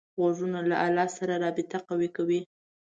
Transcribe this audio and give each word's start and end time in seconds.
غوږونه 0.19 0.59
له 0.69 0.75
الله 0.85 1.07
سره 1.17 1.33
رابطه 1.43 1.77
قوي 1.87 2.09
کوي 2.17 2.41